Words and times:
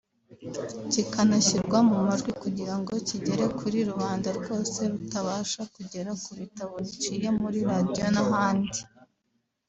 kikanashyirwa 0.91 1.77
mu 1.89 1.95
majwi 2.05 2.31
kugira 2.41 2.73
ngo 2.79 2.93
kigere 3.07 3.45
kuri 3.59 3.77
rubanda 3.89 4.29
rwose 4.39 4.79
rutabasha 4.91 5.61
kugera 5.75 6.11
ku 6.23 6.31
bitabo 6.39 6.75
biciye 6.85 7.27
muri 7.39 7.59
radio 7.69 8.05
n’ahandi 8.15 8.79